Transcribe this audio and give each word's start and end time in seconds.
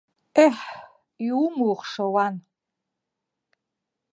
Еҳ, 0.45 0.55
иумухша 1.27 2.05
уан! 2.13 2.35